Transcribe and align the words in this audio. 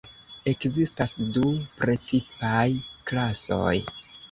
Ekzistas 0.51 1.13
du 1.35 1.51
precipaj 1.83 2.65
klasoj. 3.13 3.79